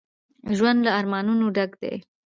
ژوند 0.57 0.79
له 0.85 0.91
ارمانونو 0.99 1.45
ډک 1.55 1.71
دی 1.81 1.95